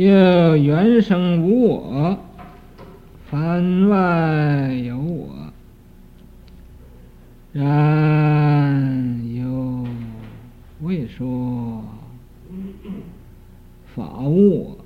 [0.00, 2.18] 又原生无我，
[3.26, 5.52] 凡外有我，
[7.52, 9.86] 然又
[10.80, 11.84] 未说
[13.94, 14.78] 法无我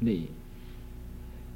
[0.00, 0.30] 理，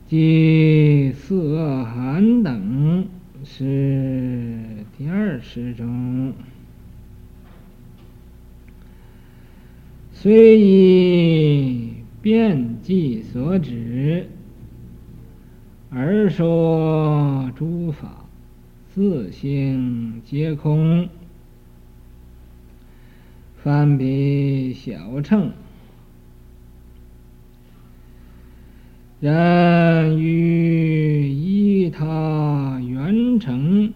[0.07, 3.09] 即四恶寒等
[3.45, 6.35] 是第二十中。
[10.13, 11.90] 虽以
[12.23, 14.29] 遍计所指，
[15.89, 18.27] 而说诸法
[18.95, 21.09] 自性皆空，
[23.63, 25.51] 凡彼小乘，
[29.19, 33.95] 然于依他缘成，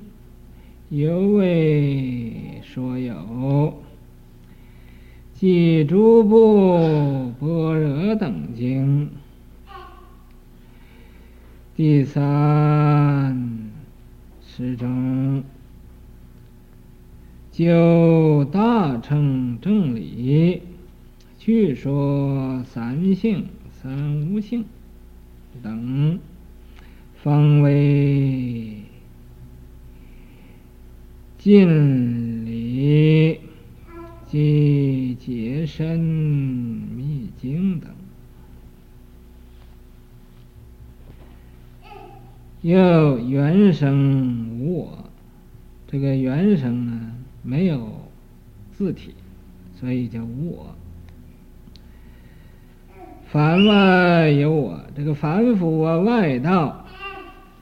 [0.88, 3.83] 犹未说有。
[5.44, 9.10] 即诸部般若等经，
[11.76, 13.70] 第三
[14.40, 15.44] 十中，
[17.52, 20.62] 就大乘正理，
[21.38, 24.64] 据说三性、三无性。
[25.62, 26.18] 等，
[27.22, 28.78] 方为。
[31.36, 33.40] 近理。
[34.34, 37.88] 即解身密经等，
[42.60, 45.04] 又原生无我，
[45.86, 47.12] 这个原生呢
[47.44, 48.10] 没有
[48.72, 49.14] 字体，
[49.78, 50.74] 所以叫无我。
[53.30, 56.84] 凡外有我，这个凡夫啊外道，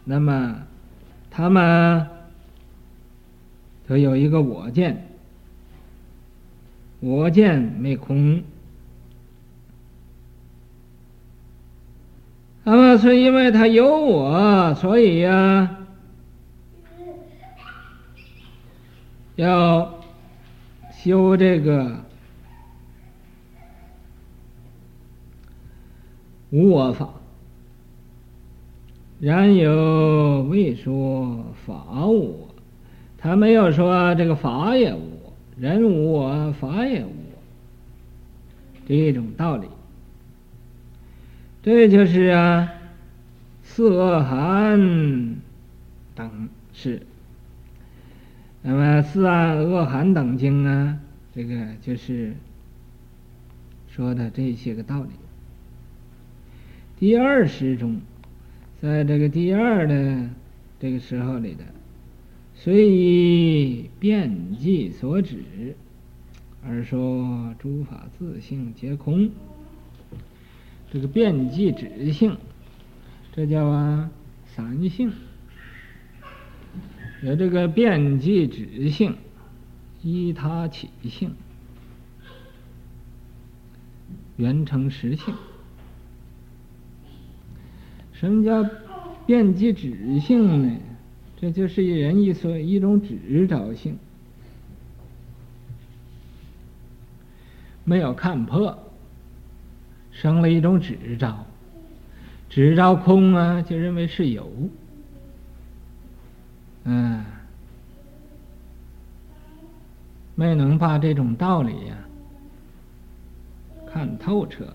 [0.07, 0.63] 那么
[1.31, 2.07] 他们
[3.87, 5.12] 都有一个我见。
[7.05, 8.45] 我见没空，
[12.63, 15.79] 那么是因为他有我，所以呀、
[19.35, 19.99] 要
[20.93, 22.05] 修这个
[26.51, 27.09] 无我法。
[29.19, 32.49] 然有未说法我，
[33.19, 35.22] 他没有说这个法也无。
[35.59, 37.39] 人无我，法也无我，
[38.89, 39.67] 这种道理，
[41.63, 42.73] 这就是啊，
[43.63, 45.37] 四恶寒
[46.15, 47.03] 等是。
[48.63, 51.01] 那么四恶寒等经呢，
[51.35, 52.35] 这个就是
[53.89, 55.11] 说的这些个道理。
[56.99, 58.01] 第二十中，
[58.81, 60.31] 在这个第二的
[60.81, 61.65] 这个时候里的。
[62.65, 65.75] 虽以遍计所指，
[66.65, 69.33] 而说诸法自性皆空。
[70.93, 72.37] 这个遍计指性，
[73.33, 74.09] 这叫啊
[74.47, 75.13] 三性。
[77.25, 79.17] 有这个遍计指性，
[80.05, 81.35] 依他起性，
[84.37, 85.35] 缘成实性。
[88.13, 88.65] 什么叫
[89.27, 90.79] 遍计指性呢？
[91.43, 93.99] 这就是一人一所一种执着性，
[97.83, 98.79] 没有看破，
[100.13, 101.45] 生了一种执着，
[102.49, 104.49] 执着空啊，就认为是有，
[106.85, 107.25] 嗯，
[110.37, 111.97] 没能把这种道理呀、
[113.93, 114.73] 看透彻，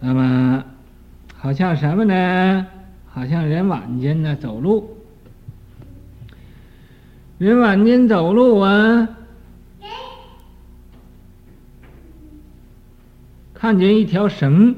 [0.00, 0.64] 那么。
[1.42, 2.66] 好像什么呢？
[3.12, 4.96] 好像人晚间呢走路，
[7.36, 9.08] 人晚间走路啊，
[13.52, 14.76] 看见一条绳，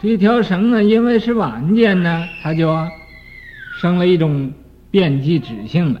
[0.00, 2.72] 这条绳呢，因为是晚间呢，它就
[3.80, 4.52] 生了一种
[4.92, 6.00] 遍计指性了，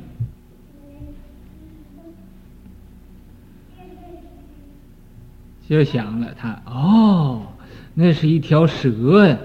[5.68, 7.48] 就想了他哦。
[7.94, 9.38] 那是一条蛇呀，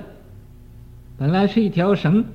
[1.17, 2.25] 本来是一条绳，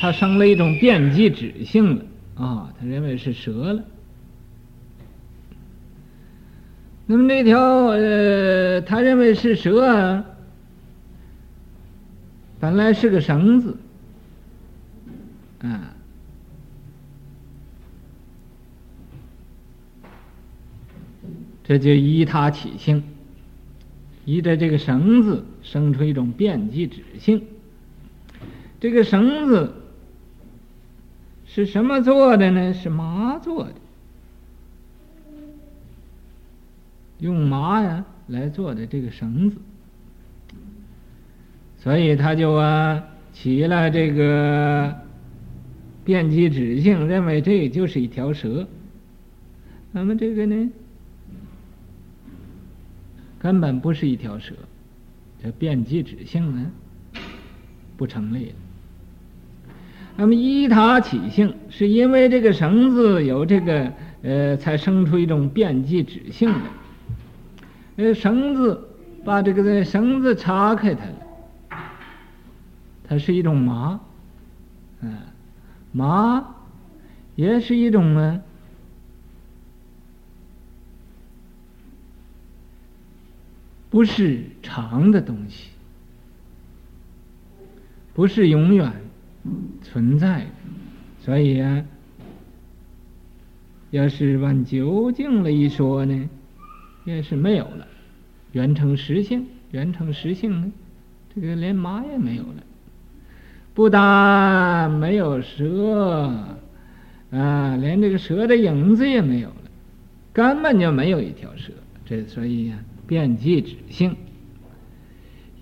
[0.00, 2.04] 它生了一种遍计指性了
[2.36, 3.82] 啊，他认为是蛇了。
[7.06, 10.24] 那么那条呃，他认为是蛇啊，
[12.60, 13.76] 本来是个绳子，
[15.58, 15.94] 啊，
[21.64, 23.02] 这就依他起性。
[24.24, 27.42] 依着这个绳子生出一种遍计指性，
[28.80, 29.74] 这个绳子
[31.46, 32.72] 是什么做的呢？
[32.74, 33.74] 是麻做的。
[37.20, 39.56] 用麻呀来做的这个绳子，
[41.78, 44.94] 所以他就啊起了这个
[46.04, 48.66] 辩机指性，认为这就是一条蛇。
[49.92, 50.70] 那么这个呢，
[53.44, 54.54] 根本不是一条蛇，
[55.42, 56.72] 这辩机指性呢
[57.94, 58.54] 不成立。
[60.16, 63.92] 那么依他起性，是因为这个绳子有这个
[64.22, 66.60] 呃，才生出一种辩机指性来。
[67.96, 68.88] 呃，绳子
[69.26, 71.78] 把这个绳子叉开它了，
[73.06, 74.00] 它是一种麻，
[75.02, 75.18] 嗯，
[75.92, 76.42] 麻
[77.34, 78.40] 也是一种呢，
[83.94, 85.68] 不是长的东西，
[88.12, 88.92] 不是永远。
[89.82, 90.46] 存在的，
[91.20, 91.84] 所以呀，
[93.92, 96.28] 要是往究竟了一说呢，
[97.04, 97.86] 也是没有了，
[98.50, 100.72] 缘成实性，缘成实性呢，
[101.32, 102.64] 这个连麻也没有了，
[103.74, 106.34] 不但没有蛇，
[107.30, 109.70] 啊，连这个蛇的影子也没有了，
[110.32, 111.70] 根本就没有一条蛇。
[112.04, 114.16] 这所以呀，辩机指性，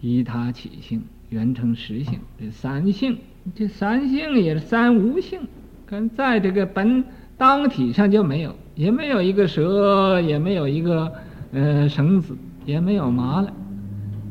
[0.00, 3.18] 依他起性，缘成实性，这三性。
[3.56, 5.40] 这三性也是三无性，
[5.84, 7.04] 跟在这个本
[7.36, 11.12] 当体上就没有，也没有一个蛇，也没有一个
[11.52, 13.52] 呃绳子，也没有麻了，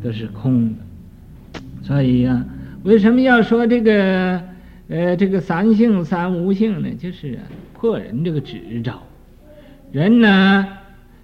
[0.02, 1.62] 都是空的。
[1.84, 2.46] 所以呀、啊，
[2.84, 4.42] 为什么要说这个
[4.88, 6.90] 呃这个三性三无性呢？
[6.98, 7.44] 就是、啊、
[7.74, 8.94] 破人这个执着。
[9.92, 10.66] 人呢，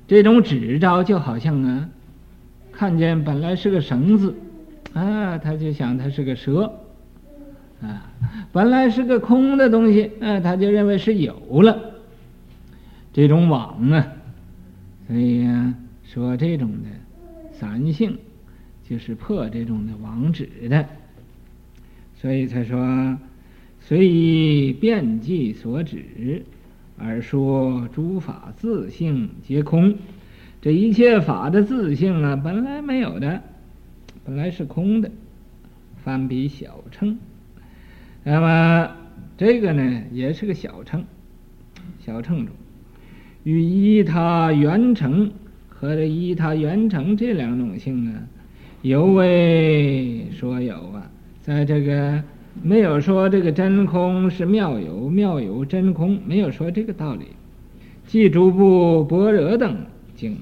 [0.08, 1.90] 这种执着就好像啊，
[2.72, 4.36] 看见本来是个绳子，
[4.94, 6.74] 啊，他就想它是个蛇。
[7.80, 8.12] 啊，
[8.52, 11.80] 本来是个空的东西，啊，他就认为是有了
[13.14, 14.08] 这种网啊，
[15.06, 16.90] 所以、啊，说这种的
[17.52, 18.18] 三性
[18.90, 20.88] 就是破这种的网执的，
[22.20, 23.16] 所以才说
[23.80, 26.44] 随以辩机所指
[26.98, 29.96] 而说诸法自性皆空，
[30.62, 33.42] 这一切法的自性啊，本来没有的，
[34.26, 35.12] 本来是空的，
[36.04, 37.18] 翻比小乘。
[38.24, 38.92] 那么
[39.38, 41.06] 这个呢，也是个小乘，
[42.00, 42.56] 小乘中，
[43.44, 45.32] 与依他缘成
[45.70, 48.28] 和这依他缘成这两种性啊，
[48.82, 51.10] 尤为说有啊，
[51.42, 52.22] 在这个
[52.64, 57.26] 没有说这个真空是妙有，妙有真空，没有说这个道理。
[58.06, 59.78] 即诸部般若等
[60.16, 60.38] 经，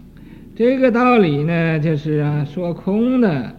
[0.56, 3.56] 这个道理呢，就是啊，说空的。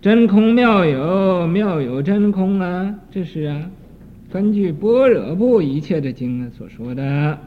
[0.00, 2.94] 真空妙有，妙有真空啊！
[3.12, 3.70] 这是啊，
[4.32, 7.38] 根据般若部一切的经啊所说的。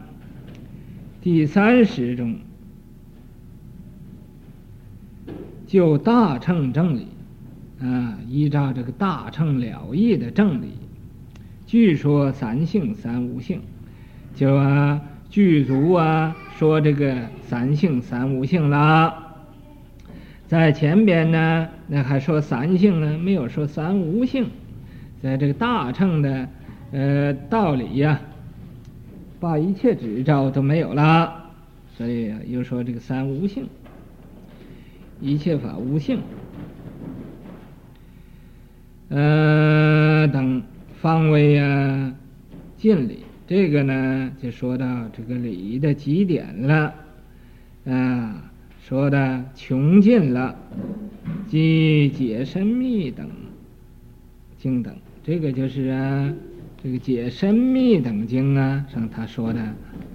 [1.22, 2.36] 第三十中，
[5.68, 7.08] 就大乘正理
[7.82, 10.70] 啊，依照这个大乘了义的正理，
[11.66, 13.62] 据说三性三无性，
[14.34, 19.24] 就啊具足啊说这个三性三无性了。
[20.48, 24.48] 在前边呢，那还说三性呢，没有说三无性。
[25.22, 26.48] 在这个大乘的
[26.92, 28.22] 呃道理呀，
[29.40, 31.50] 把一切执着都没有了，
[31.98, 33.68] 所以又说这个三无性，
[35.20, 36.20] 一切法无性。
[39.10, 40.62] 呃，等
[41.02, 42.14] 方位呀
[42.78, 44.86] 敬礼，这个呢就说到
[45.16, 46.94] 这个礼仪的极点了，
[47.86, 48.52] 啊。
[48.88, 50.56] 说的穷尽了，
[51.48, 53.28] 即解深密等
[54.60, 56.32] 经等，这个就是啊，
[56.84, 59.60] 这个解深密等经啊，像他说的，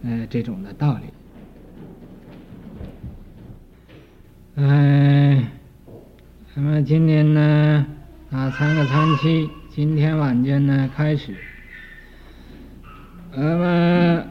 [0.04, 1.02] 呃，这种的道理。
[4.62, 5.50] 哎，
[6.54, 7.84] 那么今年呢，
[8.32, 11.34] 啊，三个参期，今天晚间呢开始。
[13.34, 14.24] 那么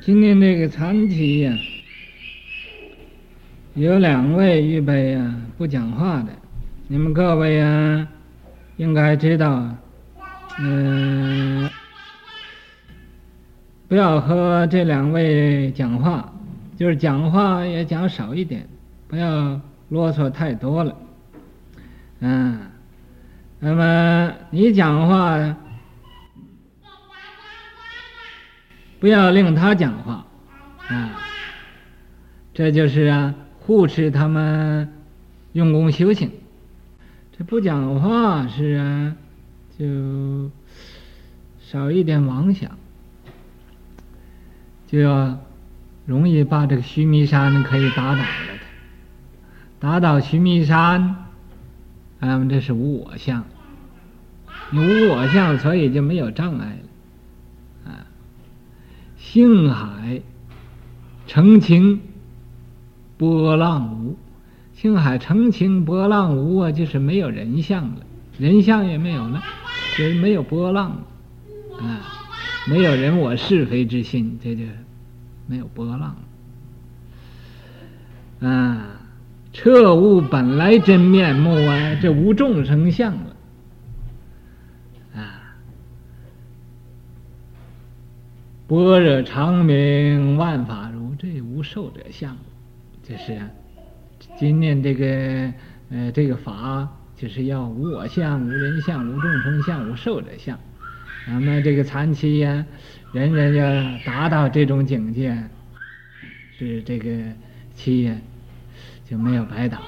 [0.00, 1.56] 今天这个参期呀。
[3.74, 6.32] 有两位预备呀、啊，不讲话的，
[6.88, 8.08] 你们各位呀、啊，
[8.76, 9.72] 应该知道，
[10.58, 11.70] 嗯、
[13.86, 16.32] 不要和这两位讲话，
[16.76, 18.66] 就是讲话也讲少一点，
[19.06, 19.60] 不要
[19.90, 20.92] 啰嗦太多了，
[22.20, 22.58] 嗯，
[23.60, 25.56] 那么你讲话，
[29.00, 30.26] 不要令他讲话，
[30.88, 31.10] 啊，
[32.54, 33.34] 这就是啊。
[33.60, 34.90] 护持他们
[35.52, 36.30] 用功修行，
[37.36, 39.14] 这不讲话是啊，
[39.78, 40.50] 就
[41.60, 42.70] 少一点妄想，
[44.86, 45.38] 就要
[46.06, 48.26] 容易把这个须弥山可以打倒了，
[49.78, 51.26] 打倒须弥山，
[52.20, 53.44] 啊，这是无我相，
[54.70, 56.78] 你无我相，所以就没有障碍
[57.84, 58.06] 了，啊，
[59.16, 60.20] 性海
[61.26, 62.00] 澄清，
[63.16, 64.16] 波浪无，
[64.74, 68.00] 性海澄清，波浪无啊，就是没有人相了，
[68.38, 69.42] 人相也没有了，
[69.96, 71.04] 就是没有波浪了。
[71.80, 72.00] 啊，
[72.66, 74.64] 没有人我是非之心，这就
[75.46, 76.16] 没有波浪。
[78.40, 78.97] 啊，
[79.60, 83.36] 彻悟本来真面目啊，这无众生相了。
[85.16, 85.58] 啊，
[88.68, 92.36] 般若常明万法如，这无受者相，
[93.02, 93.50] 就是啊，
[94.38, 95.52] 今年这个
[95.90, 100.56] 呃这个法就是要无我相、无人相、无众生相、无寿者相。
[101.26, 102.64] 咱们这个禅期呀，
[103.12, 105.36] 人人要达到这种境界，
[106.56, 107.10] 是这个
[107.74, 108.14] 期呀
[109.08, 109.80] 就没有白打。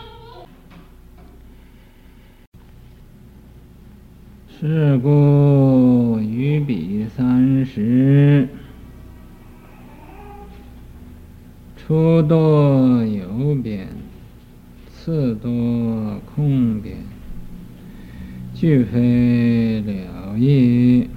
[4.49, 8.49] 是故于彼三十，
[11.77, 13.89] 初多有变，
[14.89, 15.50] 次多
[16.35, 16.97] 空变，
[18.55, 21.09] 俱非了义。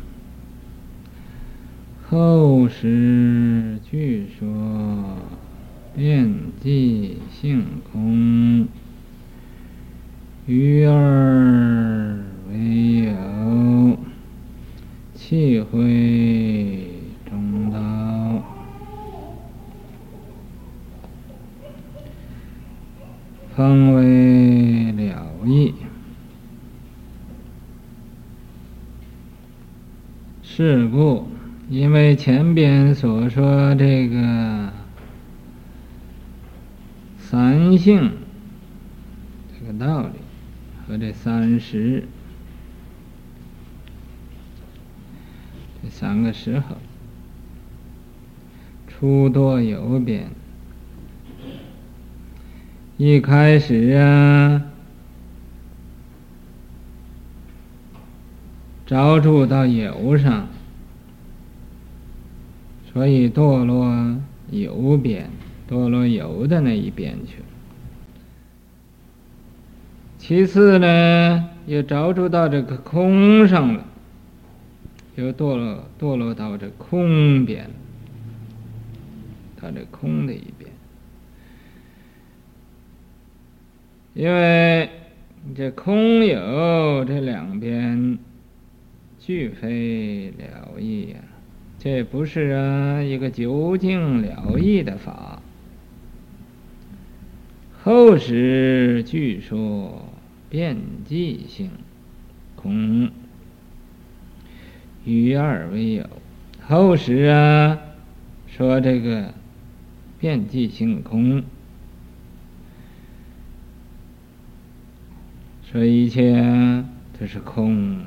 [2.09, 4.47] 后时据说
[5.95, 8.67] 遍计性空，
[10.47, 12.17] 鱼儿
[12.49, 13.97] 为有，
[15.13, 16.89] 契会
[17.29, 18.43] 中道，
[23.55, 25.75] 方为了义。
[30.41, 31.27] 是故。
[31.69, 34.62] 因为前边所说这个
[37.33, 38.11] 三性
[39.59, 40.09] 这个道理
[40.85, 42.03] 和这三十
[45.81, 46.77] 这三个时候，
[48.87, 50.29] 初多有贬，
[52.97, 54.61] 一开始啊，
[58.85, 60.47] 着住到有上。
[62.93, 64.19] 所以堕落
[64.51, 65.31] 有边，
[65.69, 67.45] 堕落有的那一边去了。
[70.17, 73.85] 其次呢，又着住到这个空上了，
[75.15, 77.69] 又堕落堕落到这空边，
[79.61, 80.71] 到这空的一边。
[84.13, 84.89] 因为
[85.55, 88.17] 这空有这两边，
[89.19, 91.17] 俱非了义呀。
[91.79, 95.32] 这不是啊，一个究竟了义的法。
[97.83, 100.07] 后时据说
[100.49, 101.69] 遍计性
[102.55, 103.11] 空，
[105.03, 106.09] 于二为有。
[106.65, 107.77] 后时啊，
[108.47, 109.33] 说这个
[110.17, 111.43] 遍计性空，
[115.69, 116.85] 说一切
[117.19, 117.97] 都是空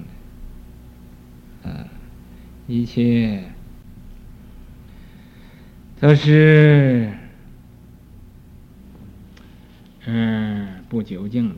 [1.63, 1.87] 的啊，
[2.67, 3.45] 一切。
[6.01, 7.13] 都是，
[10.07, 11.57] 嗯，不究竟的。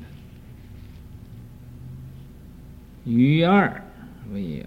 [3.05, 3.85] 于二
[4.33, 4.65] 为有，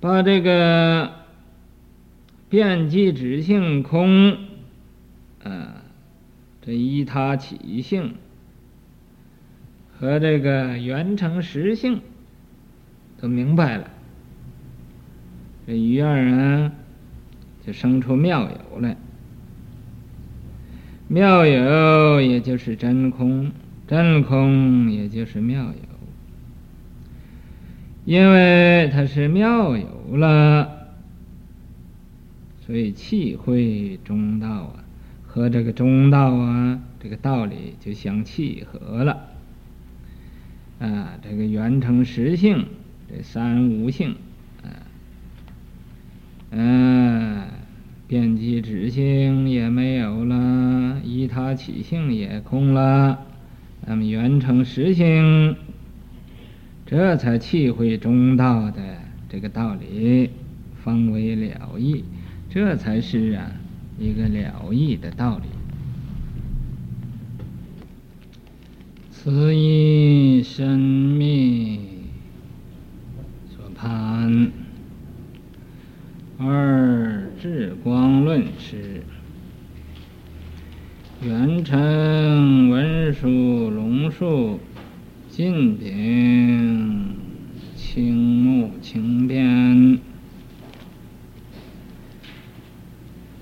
[0.00, 1.12] 把这个
[2.48, 4.36] 遍计执性空，
[5.42, 5.82] 啊，
[6.60, 8.14] 这依他起性
[9.98, 12.00] 和这个圆成实性
[13.20, 13.90] 都明白了。
[15.66, 16.72] 这于二啊，
[17.66, 18.96] 就生出妙有来。
[21.12, 23.52] 妙有也就是真空，
[23.86, 25.74] 真空也就是妙有。
[28.06, 30.94] 因为它是妙有了，
[32.64, 34.84] 所以契会中道啊，
[35.26, 39.28] 和这个中道啊，这个道理就相契合了。
[40.78, 42.64] 啊，这个圆成实性，
[43.10, 44.16] 这三无性。
[46.54, 47.01] 嗯，
[48.12, 53.18] 遍计执性也没有了，依他起性也空了，
[53.86, 55.56] 那么圆成实性，
[56.84, 58.82] 这才契会中道的
[59.30, 60.28] 这个道理，
[60.84, 62.04] 方为了义，
[62.50, 63.50] 这才是啊
[63.98, 65.44] 一个了义的道理。
[69.10, 71.80] 此一生命
[73.48, 74.61] 所盼。
[76.38, 79.02] 二智光论师，
[81.22, 84.58] 元成文殊龙树
[85.28, 87.14] 尽秉
[87.76, 89.98] 青木青边，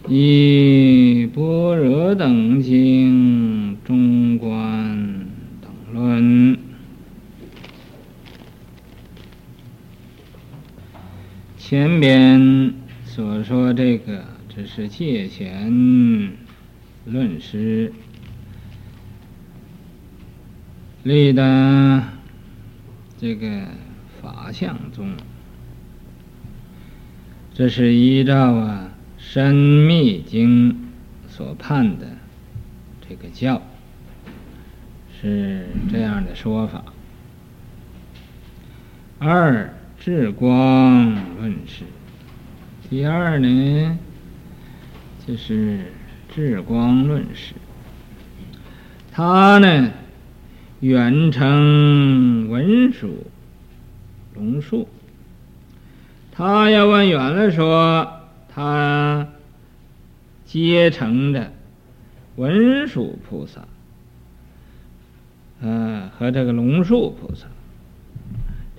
[0.09, 5.27] 依般若等经中观
[5.63, 6.59] 等论。
[11.57, 12.75] 前边
[13.13, 16.33] 所说这个，只是借钱
[17.05, 17.93] 论师
[21.03, 22.05] 立的
[23.19, 23.67] 这个
[24.23, 25.13] 法相宗，
[27.53, 30.73] 这是依照啊《深密经》
[31.29, 32.07] 所判的
[33.09, 33.61] 这个教，
[35.21, 36.85] 是这样的说法。
[39.19, 39.75] 二。
[40.03, 41.85] 智光论师，
[42.91, 43.99] 第二呢，
[45.25, 45.93] 就是
[46.29, 47.55] 智光论师。
[49.13, 49.93] 他呢，
[50.81, 53.29] 元成文殊
[54.35, 54.89] 龙树。
[56.33, 59.29] 他要问远了说，他
[60.45, 61.53] 皆成的
[62.35, 63.69] 文殊菩萨，
[65.61, 67.47] 嗯、呃，和这个龙树菩萨。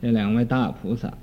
[0.01, 1.13] 这两位大菩萨，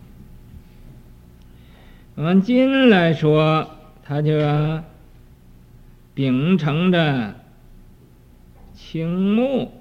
[2.25, 3.71] 按经来说，
[4.03, 4.33] 他就
[6.15, 7.35] 秉承着
[8.75, 9.73] 青木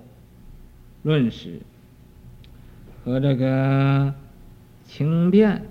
[1.03, 1.59] 论史
[3.03, 4.13] 和这个
[4.85, 5.63] 清边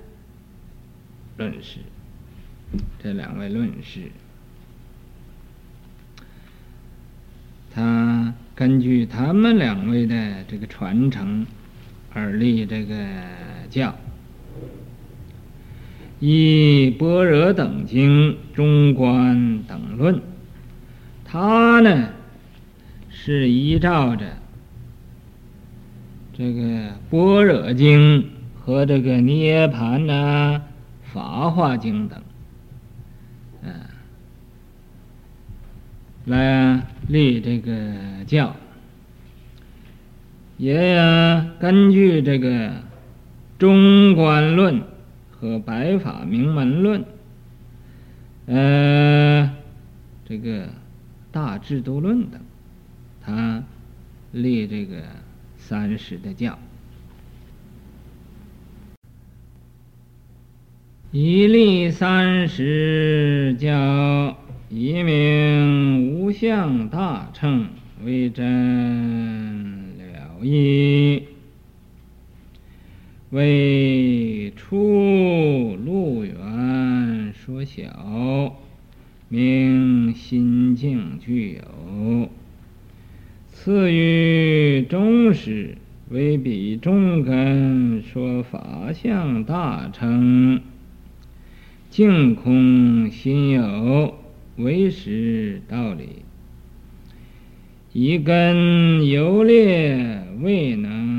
[1.36, 1.78] 论师
[3.02, 4.10] 这两位论师，
[7.72, 11.46] 他根据他们两位的这个传承。
[12.18, 12.96] 而立这个
[13.68, 13.94] 教，
[16.18, 20.20] 依般若等经中观等论，
[21.24, 22.08] 他呢
[23.10, 24.24] 是依照着
[26.32, 30.62] 这个般若经和这个涅槃呐、
[31.12, 32.22] 法华经等，
[33.62, 33.72] 嗯，
[36.24, 37.72] 来立这个
[38.26, 38.56] 教。
[40.56, 42.48] 也根据这个
[43.58, 44.80] 《中观论》
[45.40, 47.00] 和《白法明门论》，
[48.46, 49.50] 呃，
[50.24, 50.66] 这个
[51.30, 52.40] 《大智度论》等，
[53.20, 53.62] 他
[54.32, 55.02] 立这个
[55.56, 56.58] 三十的教，
[61.12, 64.36] 一立三十教，
[64.68, 67.68] 一名无相大乘
[68.04, 69.96] 为真。
[69.98, 71.22] 了义
[73.30, 78.56] 为出路远说小，
[79.28, 82.28] 名心净具有；
[83.48, 85.76] 次于中实，
[86.08, 90.60] 为彼中根说法相大乘，
[91.90, 94.14] 净空心有，
[94.56, 96.22] 为实道理。
[97.92, 101.15] 一根由劣，未能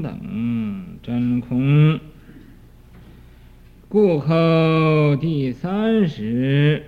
[0.00, 2.00] 等真空，
[3.88, 6.84] 故后第三十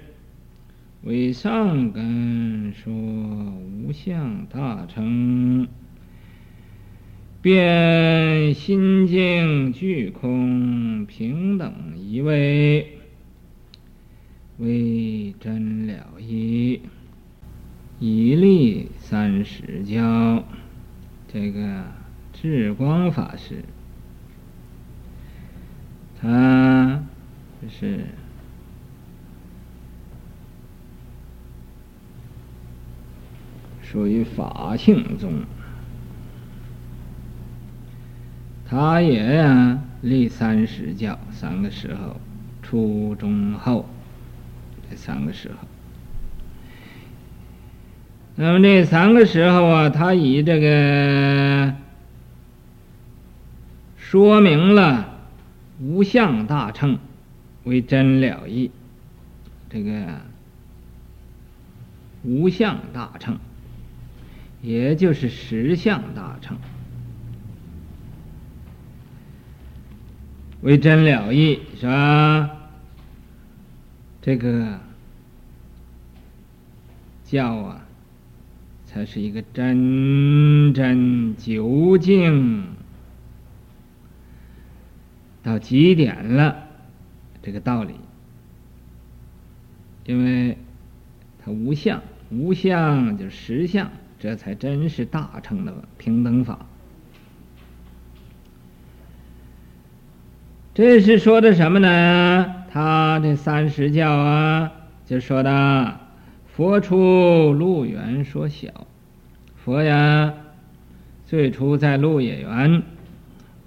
[1.02, 5.68] 为上根说无相大乘，
[7.42, 12.98] 便心净具空平等一位，
[14.58, 16.80] 为真了义。
[18.00, 20.44] 一立三十教，
[21.28, 21.84] 这个
[22.34, 23.64] 智光法师，
[26.20, 27.02] 他
[27.62, 28.04] 就是
[33.80, 35.44] 属于法性宗，
[38.68, 42.20] 他也呀立三十教，三个时候，
[42.62, 43.88] 初中后
[44.90, 45.66] 这三个时候。
[48.36, 51.72] 那么这三个时候啊，他以这个
[54.14, 55.18] 说明了
[55.80, 57.00] 无相大乘
[57.64, 58.70] 为真了义，
[59.68, 60.20] 这个
[62.22, 63.40] 无相大乘，
[64.62, 66.56] 也就是实相大乘
[70.60, 72.50] 为真了义，是吧？
[74.22, 74.78] 这个
[77.24, 77.80] 教啊。
[78.92, 82.64] 它是一个真真究竟
[85.44, 86.66] 到极点了，
[87.42, 87.94] 这个道理，
[90.06, 90.56] 因为
[91.44, 96.66] 它无相，无相就实相，这才真是大乘的平等法。
[100.72, 102.64] 这是说的什么呢？
[102.70, 104.72] 他这三十教啊，
[105.06, 106.00] 就说的
[106.46, 108.86] 佛出鹿园说小，
[109.54, 110.34] 佛呀，
[111.26, 112.82] 最初在鹿野园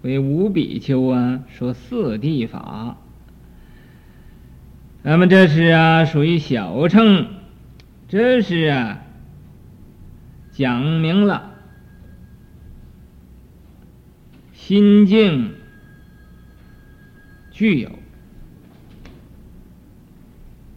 [0.01, 2.97] 为五比丘啊说四谛法。
[5.03, 7.27] 那么这是啊，属于小乘，
[8.07, 9.01] 这是啊，
[10.51, 11.53] 讲明了
[14.53, 15.53] 心境
[17.51, 17.91] 具有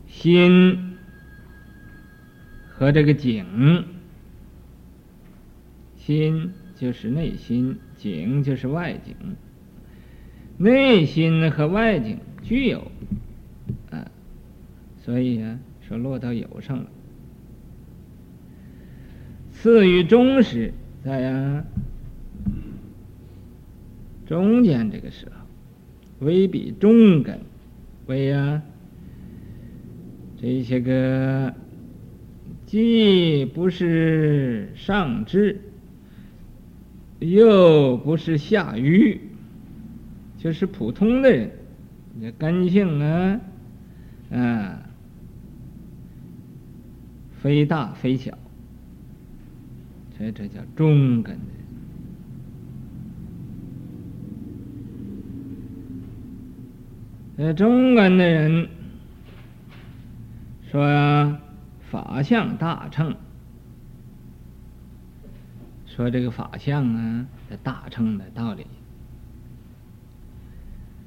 [0.07, 0.97] 心
[2.69, 3.85] 和这个景，
[5.97, 9.15] 心就是内心，景就是外景，
[10.59, 12.91] 内心和外景具有。
[13.91, 14.11] 啊
[15.05, 16.87] 所以啊，说落到有上了。
[19.53, 20.73] 次于中时，
[21.05, 21.65] 在呀
[24.27, 27.41] 中间这个时候，为彼中根，
[28.07, 28.63] 为呀
[30.41, 31.53] 这些个
[32.67, 35.61] 既不是上智，
[37.21, 39.21] 又不是下愚，
[40.39, 41.51] 就是普通的人，
[42.21, 43.41] 这根性呢，
[44.33, 44.83] 啊。
[47.43, 48.37] 非大非小，
[50.15, 51.41] 所以这叫中根的
[57.39, 57.47] 人。
[57.49, 58.69] 呃，中根的人
[60.71, 61.41] 说呀，
[61.91, 63.17] 法相大乘，
[66.01, 68.67] 说这个法相啊，的大乘的道理。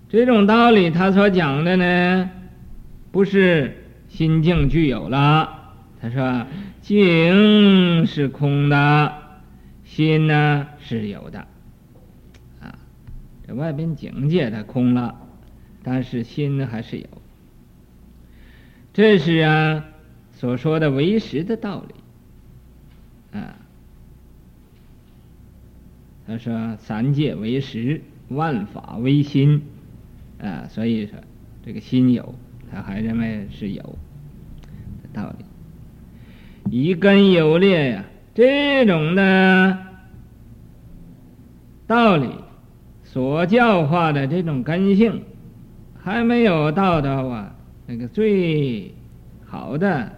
[0.07, 2.29] 这种道理，他所讲的呢，
[3.11, 3.75] 不是
[4.07, 5.73] 心境具有了。
[5.99, 6.45] 他说
[6.83, 9.13] ：“境是空的，
[9.83, 11.39] 心呢是有的。
[12.61, 12.77] 啊，
[13.47, 15.19] 这外边境界它空了，
[15.81, 17.07] 但是心还是有。
[18.93, 19.85] 这是啊
[20.33, 23.39] 所说的唯识的道理。
[23.39, 23.55] 啊，
[26.25, 29.61] 他说三界为实，万法为心。
[30.39, 31.17] 啊，所以说
[31.65, 32.35] 这个心有，
[32.71, 33.97] 他还认为是有
[35.13, 35.45] 道理。”
[36.71, 39.77] 一根有裂呀，这种的
[41.85, 42.29] 道理
[43.03, 45.23] 所教化的这种根性，
[45.99, 47.55] 还没有到达啊
[47.85, 48.93] 那个最
[49.45, 50.13] 好的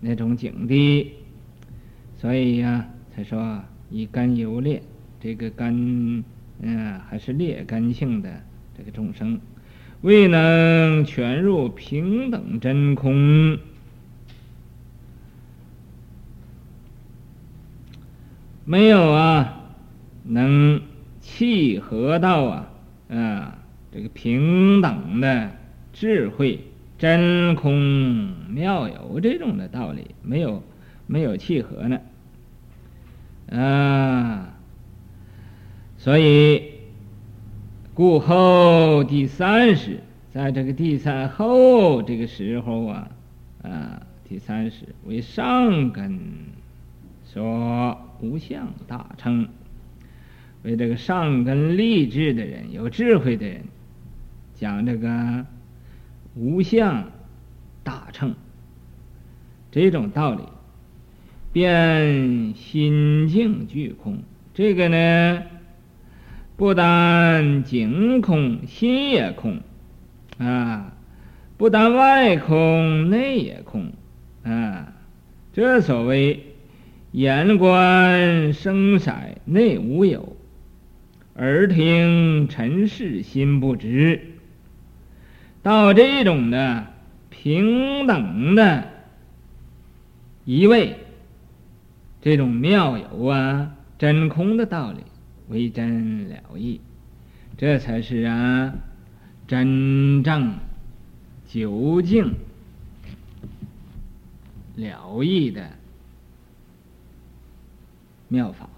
[0.00, 1.12] 那种境地，
[2.16, 4.82] 所以呀，才说一根有裂，
[5.20, 6.24] 这个根
[6.60, 8.42] 嗯还是劣根性的
[8.76, 9.38] 这个众生，
[10.00, 13.58] 未能全入平等真空。
[18.64, 19.60] 没有啊，
[20.24, 20.80] 能
[21.20, 22.70] 契合到啊
[23.10, 23.58] 啊
[23.92, 25.50] 这个平等的
[25.92, 26.60] 智慧
[26.96, 30.62] 真空妙有这种的道理，没有
[31.08, 32.00] 没有契合呢
[33.50, 34.49] 啊，
[36.00, 36.62] 所以
[37.92, 40.00] 故后第三时，
[40.32, 43.10] 在这个第三后这个时候啊
[43.62, 46.18] 啊第三时为上根
[47.30, 47.98] 说。
[48.22, 49.48] 无相大乘，
[50.62, 53.64] 为这个上根立志的人、有智慧的人，
[54.54, 55.46] 讲这个
[56.34, 57.10] 无相
[57.82, 58.34] 大乘
[59.70, 60.42] 这种道理，
[61.50, 64.18] 便心境具空。
[64.52, 65.42] 这个呢，
[66.60, 69.62] 不但境空，心也空
[70.36, 70.92] 啊；
[71.56, 73.90] 不但外空，内也空
[74.42, 74.92] 啊。
[75.54, 76.44] 这所谓。
[77.12, 79.12] 眼观声色
[79.46, 80.36] 内无有，
[81.34, 84.20] 耳听尘世心不知。
[85.62, 86.88] 到这种的
[87.30, 88.84] 平等的
[90.44, 90.98] 一位，
[92.20, 94.98] 这种妙有啊真空的道理
[95.50, 96.80] 为真了义，
[97.58, 98.72] 这才是啊
[99.46, 100.54] 真正
[101.46, 102.34] 究竟
[104.76, 105.70] 了义的。
[108.28, 108.68] 妙法，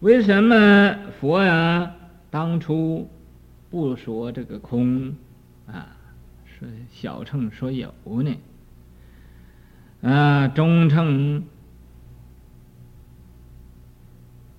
[0.00, 1.94] 为什么佛呀
[2.28, 3.08] 当初
[3.70, 5.14] 不说这个空
[5.68, 5.96] 啊？
[6.44, 8.36] 说小乘说有呢？
[10.02, 11.44] 啊，中乘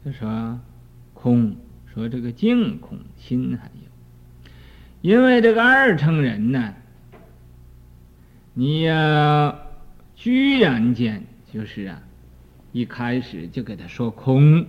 [0.03, 0.59] 就说
[1.13, 1.55] 空，
[1.93, 3.81] 说这个净空，心还有。
[5.01, 6.73] 因为这个二乘人呢，
[8.53, 9.57] 你要
[10.15, 12.01] 居然间就是啊，
[12.71, 14.65] 一开始就给他说空，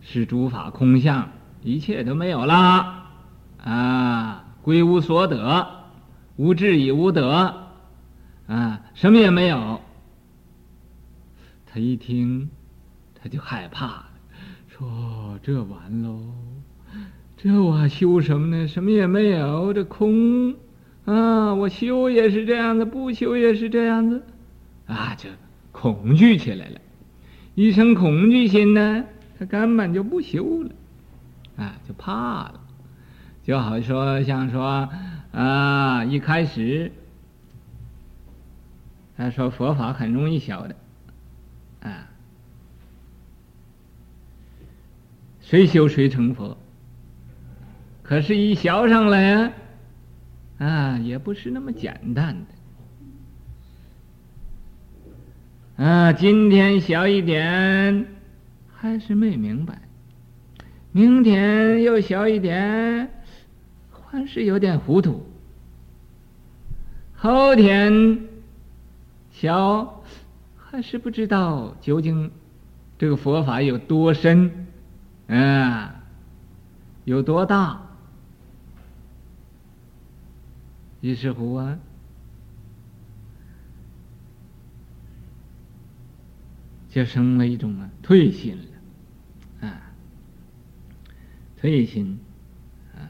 [0.00, 1.30] 是诸法空相，
[1.62, 3.10] 一切都没有啦
[3.62, 5.68] 啊，归无所得，
[6.36, 7.66] 无智亦无得
[8.46, 9.80] 啊，什么也没有。
[11.66, 12.50] 他一听，
[13.22, 14.04] 他就害怕，
[14.68, 16.20] 说：“这完喽。”
[17.38, 18.68] 这我还修什么呢？
[18.68, 20.54] 什么也没有，这空
[21.04, 21.54] 啊！
[21.54, 24.22] 我修也是这样子，不修也是这样子，
[24.86, 25.28] 啊，就
[25.72, 26.80] 恐惧起来了。
[27.54, 29.04] 一生恐惧心呢，
[29.38, 30.70] 他根本就不修了，
[31.56, 32.60] 啊，就怕了。
[33.42, 34.88] 就好说，像说
[35.32, 36.92] 啊，一开始
[39.16, 40.76] 他说佛法很容易学的，
[45.52, 46.56] 谁修谁成佛。
[48.02, 49.52] 可是，一学上来呀，
[50.56, 52.34] 啊，也不是那么简单
[55.76, 55.84] 的。
[55.84, 58.06] 啊，今天学一点，
[58.72, 59.74] 还是没明白；
[60.90, 63.10] 明天又学一点，
[63.90, 65.20] 还是有点糊涂；
[67.14, 68.20] 后天
[69.30, 69.86] 学，
[70.56, 72.30] 还是不知道究竟
[72.96, 74.61] 这个佛法有多深，
[75.36, 76.02] 啊，
[77.04, 77.80] 有多大。
[81.00, 81.78] 于是乎啊，
[86.88, 88.56] 就生了一种啊退心
[89.60, 89.82] 了，啊，
[91.56, 92.20] 退心，
[92.94, 93.02] 啊，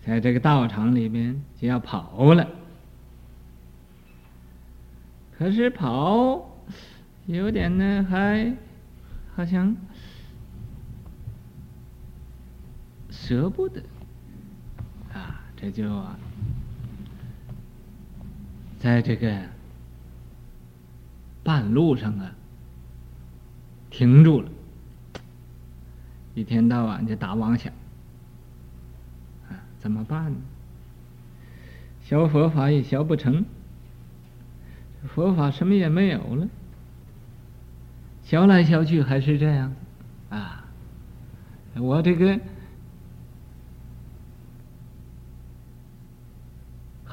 [0.00, 2.48] 在这个道场里边就要跑了。
[5.36, 6.58] 可是跑
[7.26, 8.54] 有点呢，还
[9.36, 9.76] 好像
[13.28, 13.82] 舍不得，
[15.12, 16.18] 啊，这就啊。
[18.78, 19.38] 在这个
[21.44, 22.32] 半路上啊，
[23.90, 24.48] 停住了，
[26.34, 27.70] 一天到晚就打妄想，
[29.50, 30.38] 啊，怎么办呢？
[32.02, 33.44] 学佛法也学不成，
[35.14, 36.48] 佛法什么也没有了，
[38.22, 39.74] 学来学去还是这样，
[40.30, 40.64] 啊，
[41.74, 42.40] 我这个。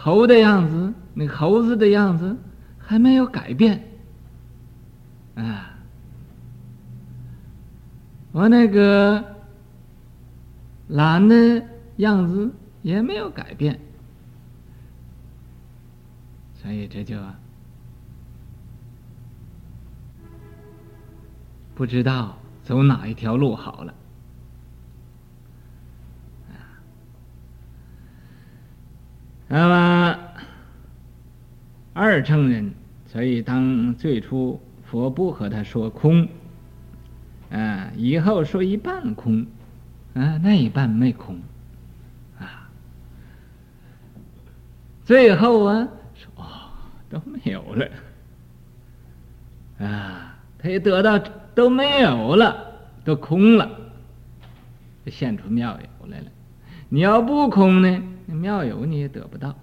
[0.05, 2.37] 猴的样子，那猴子的样子
[2.77, 3.83] 还没有改变，
[5.33, 5.79] 啊，
[8.31, 9.25] 我那个
[10.89, 11.65] 懒的
[11.95, 13.79] 样子也没有改变，
[16.53, 17.17] 所以这就
[21.73, 23.91] 不知道走哪一条路好了。
[29.47, 30.19] 那么
[31.93, 32.73] 二乘人，
[33.05, 36.27] 所以当最初佛不和他说空，
[37.51, 39.45] 啊，以后说一半空，
[40.15, 41.39] 啊，那一半没空，
[42.39, 42.67] 啊，
[45.03, 46.45] 最后啊说哦
[47.07, 47.87] 都没有了，
[49.85, 51.19] 啊，他也得到
[51.53, 52.73] 都没有了，
[53.05, 53.69] 都空了，
[55.05, 56.25] 就现出妙有来了。
[56.89, 58.01] 你要不空呢？
[58.33, 59.55] 妙有你也得不到，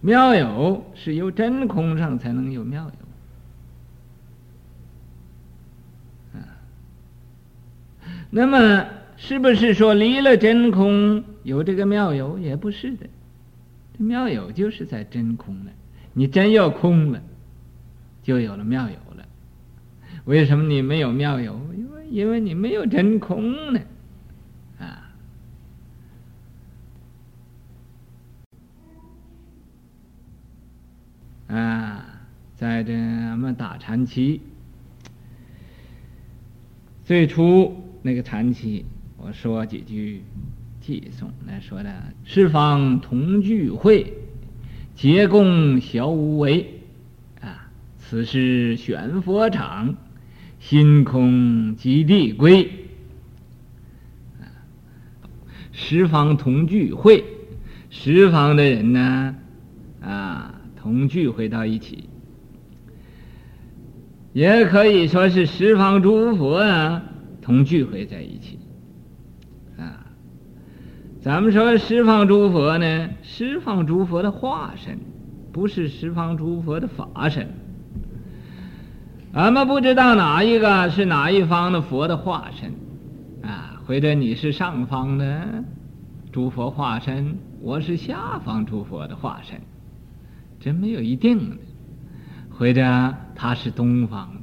[0.00, 2.90] 妙有是由真空上才能有妙
[6.34, 6.46] 有，啊，
[8.30, 8.86] 那么
[9.16, 12.38] 是不是说离了真空有这个妙有？
[12.38, 13.06] 也不是的，
[13.98, 15.72] 这妙有就是在真空了。
[16.12, 17.20] 你真要空了，
[18.22, 19.26] 就有了妙有了。
[20.24, 21.54] 为什么你没有妙有？
[21.76, 23.80] 因为因为你没有真空呢。
[31.48, 32.04] 啊，
[32.56, 34.42] 在这俺们打禅期，
[37.04, 38.84] 最初那个禅期，
[39.16, 40.22] 我说几句
[40.82, 41.90] 偈颂来说的：
[42.24, 44.12] 十方同聚会，
[44.94, 46.82] 结共小无为。
[47.40, 49.96] 啊，此是玄佛场，
[50.60, 52.70] 心空即地归。
[55.72, 57.24] 十方同聚会，
[57.88, 59.34] 十方的人呢，
[60.02, 60.57] 啊。
[60.80, 62.08] 同聚会到一起，
[64.32, 67.02] 也可以说是十方诸佛啊，
[67.42, 68.60] 同聚会在一起，
[69.76, 70.06] 啊，
[71.20, 75.00] 咱们说十方诸佛呢，十方诸佛的化身，
[75.50, 77.48] 不是十方诸佛的法身，
[79.32, 82.72] 俺们不知道哪一个是哪一方的佛的化身，
[83.42, 85.64] 啊，或者你是上方的，
[86.30, 89.60] 诸佛化身，我是下方诸佛的化身，
[90.60, 91.56] 这没有一定的。
[92.50, 94.40] 或者他是东方的，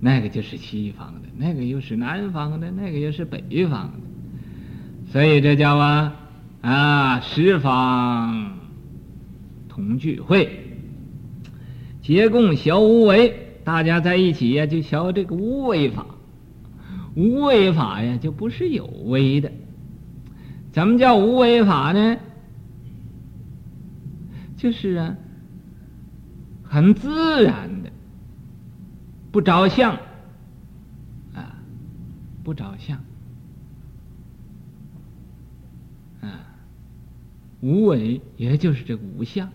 [0.00, 6.16] 那个就是西方的，那个又是南方的，那个又是北方的，所以这叫啊
[6.62, 8.58] 啊十方
[9.68, 10.48] 同聚会，
[12.02, 16.04] 结共修无为，大家在一起呀，就修这个无为法。
[17.14, 19.52] 无为法呀，就不是有为的。
[20.72, 22.16] 怎么叫无为法呢？
[24.56, 25.16] 就是啊，
[26.74, 27.92] 很自然的，
[29.30, 29.94] 不着相
[31.32, 31.54] 啊，
[32.42, 32.98] 不着相
[36.20, 36.40] 啊，
[37.60, 39.46] 无为也就是这个无相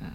[0.00, 0.06] 啊，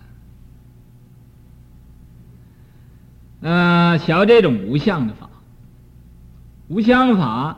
[3.42, 5.30] 呃，学这种无相的法。
[6.70, 7.58] 无相法，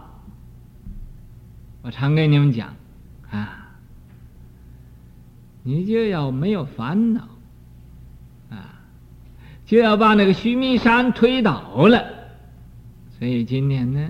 [1.83, 2.73] 我常跟你们讲
[3.29, 3.69] 啊，
[5.61, 7.36] 你就要没有烦恼，
[9.67, 12.03] 就要把那个须弥山推倒了。
[13.19, 14.09] 所以今天呢，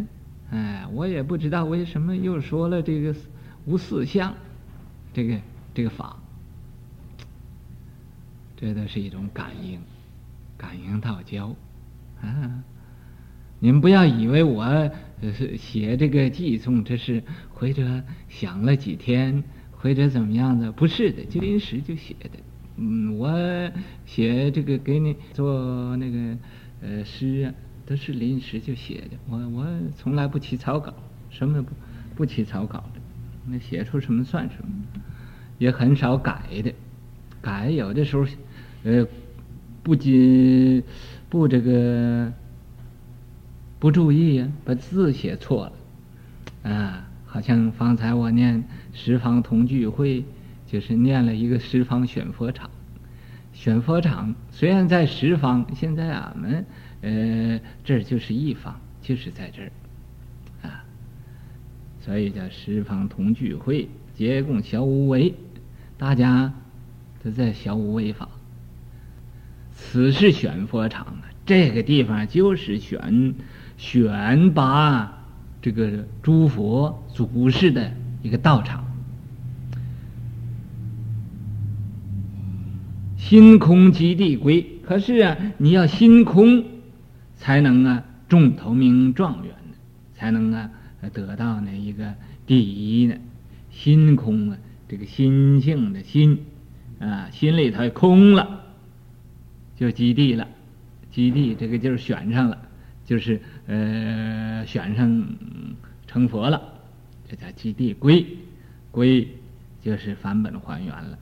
[0.52, 3.16] 哎，我也不知道为什么又说了这个
[3.66, 4.34] 无四相，
[5.14, 5.36] 这个
[5.74, 6.16] 这个法，
[8.56, 9.82] 这都是一种感应，
[10.58, 11.56] 感应道交
[12.22, 12.64] 啊。
[13.60, 14.92] 你们不要以为我
[15.36, 20.72] 是写这个寄送，这是或者想了几天，或者怎么样的？
[20.72, 22.30] 不是的，就临时就写的。
[22.78, 23.72] 嗯，我
[24.06, 26.38] 写这个给你做那个
[26.82, 27.54] 呃诗啊，
[27.86, 29.18] 都是临时就写的。
[29.30, 30.94] 我我从来不起草稿，
[31.30, 31.72] 什么不
[32.16, 33.02] 不起草稿的。
[33.48, 35.02] 那写出什么算什么，
[35.58, 36.74] 也很少改的。
[37.42, 38.26] 改有的时候，
[38.84, 39.06] 呃，
[39.84, 40.84] 不仅
[41.30, 42.32] 不这个。
[43.80, 45.72] 不注意啊，把字写错
[46.64, 50.26] 了，啊，好像方才我念十方同聚会，
[50.68, 52.70] 就是念了一个十方选佛场。
[53.54, 56.66] 选佛场虽然在十方，现在俺们
[57.02, 59.72] 呃这儿就是一方，就是在这儿，
[60.62, 60.84] 啊，
[62.00, 65.34] 所以叫十方同聚会，皆共小无为，
[65.98, 66.54] 大家
[67.24, 68.30] 都在小无为法。
[69.74, 73.34] 此是选佛场啊，这个地方就是选。
[73.80, 75.20] 选拔
[75.62, 78.87] 这个诸佛祖师的一个道场，
[83.28, 84.66] 心空即地归。
[84.84, 86.64] 可是啊，你要心空，
[87.36, 89.54] 才能啊中头名状元，
[90.16, 90.70] 才能啊
[91.12, 92.14] 得到那一个
[92.46, 93.16] 第一呢。
[93.70, 96.40] 心空啊，这个心性的心
[97.00, 98.62] 啊，心里头空了，
[99.76, 100.48] 就基地了。
[101.12, 102.58] 基地这个就是选上了。
[103.06, 105.26] 就是呃，选上
[106.08, 106.62] 成佛了，
[107.30, 108.26] 这叫基地归，
[108.92, 109.28] 归
[109.82, 111.18] 就是返本还原了。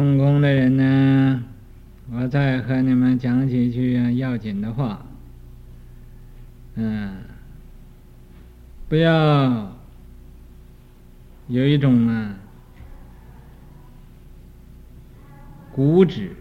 [0.00, 1.44] 用功的人呢，
[2.10, 5.04] 我再和你们讲几句要紧的话。
[6.76, 7.18] 嗯，
[8.88, 9.76] 不要
[11.48, 12.34] 有一种啊
[15.70, 16.34] 固执。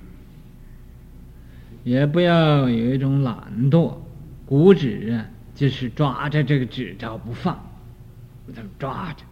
[1.84, 3.36] 也不要有一种懒
[3.72, 3.98] 惰，
[4.46, 7.58] 固执啊，就是抓着这个执照不放，
[8.54, 9.24] 这么抓着，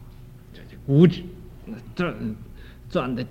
[0.54, 1.24] 这就固执，
[1.96, 2.36] 钻
[2.90, 3.26] 钻的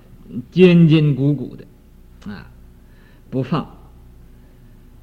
[0.50, 2.50] 坚坚固固的，啊，
[3.30, 3.66] 不放，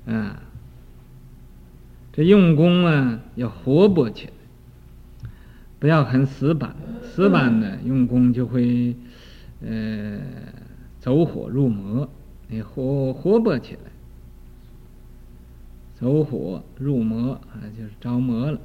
[0.06, 0.42] 啊，
[2.12, 5.30] 这用功啊要活泼起来，
[5.80, 8.96] 不要很死板，死板的用功就会
[9.62, 10.20] 呃
[11.00, 12.10] 走火入魔，
[12.48, 13.92] 你活活泼起来。
[15.96, 18.60] 走火入魔啊，就是着魔了。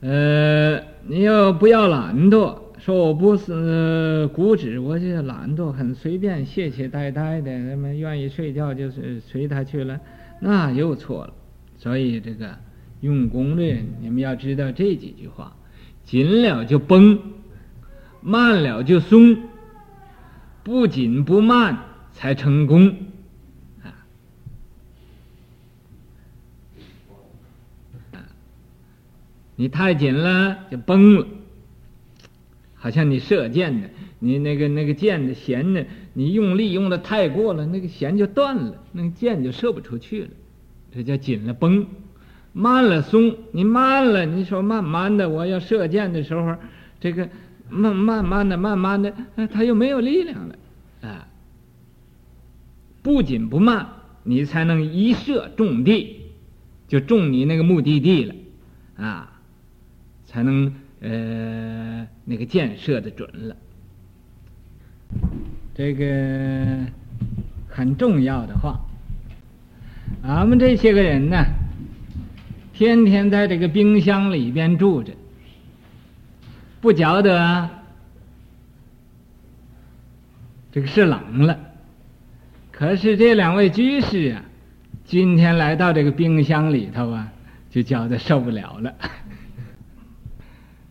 [0.00, 0.78] 呃，
[1.08, 2.58] 你要不要懒惰？
[2.86, 9.98] 说我不是固执，我就懒惰，很随便，懈懈怠怠的，那么愿意睡觉就是随他去了，
[10.38, 11.34] 那又错了。
[11.76, 12.56] 所以这个
[13.00, 13.64] 用功的，
[14.00, 15.56] 你们要知道这几句话：
[16.04, 17.18] 紧了就绷，
[18.20, 19.36] 慢了就松，
[20.62, 21.76] 不紧不慢
[22.12, 22.94] 才成功。
[29.56, 31.26] 你太紧了就崩了，
[32.76, 40.28] 好像你射箭的，你那个那个箭的弦呢，你用力用的太过了，那个弦就断了，那个箭就射不出去了。
[40.94, 41.86] 这叫紧了绷，
[42.52, 43.36] 慢了松。
[43.52, 46.56] 你慢了，你说慢慢的，我要射箭的时候，
[47.00, 47.28] 这个
[47.68, 49.12] 慢慢慢的慢慢的，
[49.52, 50.54] 它又没有力量了
[51.02, 51.26] 啊。
[53.02, 53.86] 不紧不慢，
[54.22, 56.20] 你才能一射中地，
[56.88, 58.34] 就中你那个目的地了。
[58.96, 59.40] 啊，
[60.24, 63.56] 才能呃那个箭射的准了。
[65.74, 66.78] 这个
[67.68, 68.80] 很重要的话，
[70.22, 71.44] 俺们这些个人呢，
[72.72, 75.12] 天天在这个冰箱里边住着，
[76.80, 77.68] 不觉得
[80.72, 81.58] 这个是冷了。
[82.72, 84.42] 可是这两位居士啊，
[85.04, 87.32] 今天来到这个冰箱里头啊，
[87.70, 88.94] 就觉得受不了了。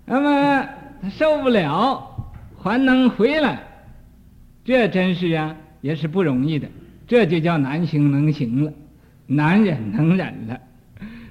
[0.05, 0.69] 那么
[1.01, 3.63] 他受不了，还能回来。
[4.63, 6.67] 这真是啊，也是不容易的。
[7.07, 8.73] 这就叫难行能行了，
[9.27, 10.59] 难忍能忍了。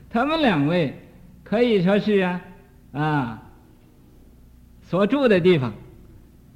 [0.09, 0.95] 他们两位
[1.43, 2.41] 可以说是啊，
[2.93, 3.43] 啊，
[4.83, 5.75] 所住的地方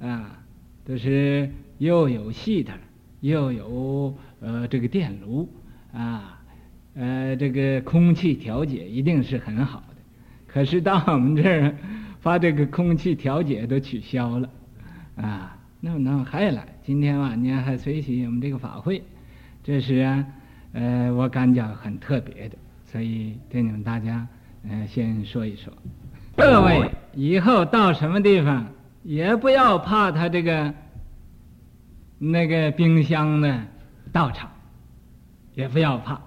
[0.01, 0.39] 啊，
[0.85, 2.77] 都是又有戏台，
[3.19, 5.49] 又有呃这个电炉
[5.93, 6.39] 啊，
[6.95, 9.95] 呃这个空气调节一定是很好的。
[10.47, 11.75] 可是到我们这儿，
[12.21, 14.49] 把这个空气调节都取消了
[15.15, 15.55] 啊。
[15.81, 16.67] 那么，那么还来？
[16.83, 19.01] 今天晚间还随喜我们这个法会，
[19.63, 20.25] 这是啊，
[20.73, 24.27] 呃，我感觉很特别的，所以对你们大家，
[24.67, 25.71] 呃，先说一说。
[26.35, 28.65] 各位以后到什么地方，
[29.03, 30.73] 也不要怕他这个
[32.17, 33.61] 那个冰箱的
[34.11, 34.51] 到场，
[35.53, 36.21] 也不要怕，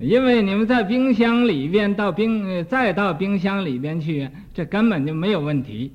[0.00, 5.92] 因为你们在冰箱里边到冰，再到冰箱里边去，这根本就没有问题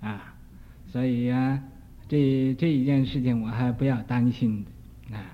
[0.00, 0.34] 啊，
[0.88, 1.62] 所以呀、啊。
[2.08, 5.24] 这这一件事情我还不要担心的啊，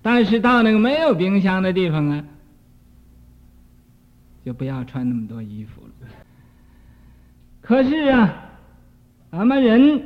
[0.00, 2.24] 但是到那个没有冰箱的地方啊，
[4.44, 6.08] 就不要穿那么多衣服了。
[7.60, 8.44] 可是啊，
[9.30, 10.00] 俺们人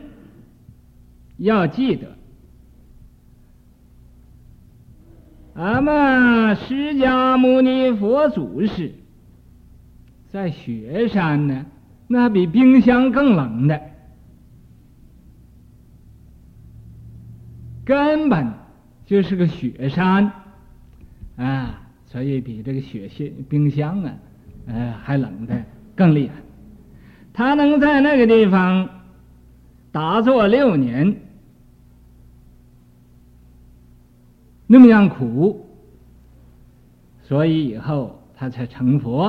[1.36, 2.16] 要记得，
[5.54, 8.92] 俺们释迦牟尼佛祖师
[10.32, 11.64] 在雪山呢，
[12.08, 13.80] 那比冰箱更冷的。
[17.84, 18.52] 根本
[19.06, 20.32] 就是个雪山
[21.36, 24.12] 啊，所以比这个雪雪冰箱啊，
[24.66, 25.54] 呃，还冷的
[25.94, 26.34] 更厉害。
[27.32, 28.88] 他能在那个地方
[29.92, 31.14] 打坐六年，
[34.66, 35.66] 那么样苦，
[37.22, 39.24] 所以以后他才成佛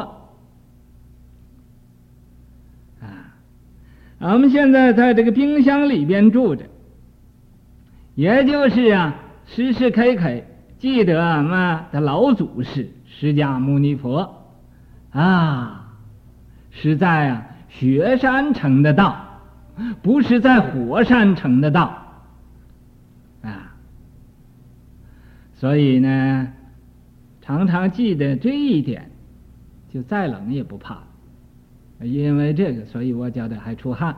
[3.02, 3.36] 啊。
[4.20, 6.66] 我们现在在这个冰箱里边住着。
[8.16, 9.16] 也就是啊，
[9.46, 10.42] 时时刻刻
[10.78, 14.46] 记得俺们的老祖师释迦牟尼佛
[15.12, 15.98] 啊，
[16.72, 19.42] 是在啊雪山成的道，
[20.02, 22.05] 不是在火山成的道
[25.66, 26.48] 所以呢，
[27.42, 29.10] 常常记得这一点，
[29.92, 31.00] 就再冷也不怕。
[32.02, 34.16] 因为这个，所以我觉得还出汗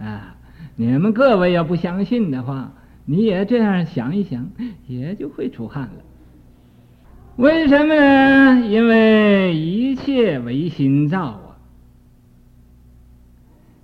[0.00, 0.34] 啊。
[0.74, 2.72] 你们各位要不相信的话。
[3.04, 4.50] 你也这样想一想，
[4.88, 6.02] 也就会出汗了。
[7.36, 8.66] 为什么呢？
[8.66, 11.56] 因为一切唯心造啊！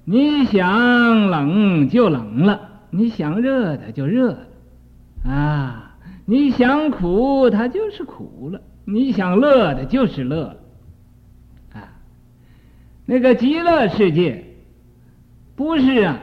[0.05, 5.90] 你想冷就冷了，你想热它就热了，啊！
[6.31, 10.57] 你想苦它就是苦了，你想乐的就是乐了，
[11.73, 11.91] 啊！
[13.05, 14.45] 那个极乐世界
[15.57, 16.21] 不是啊。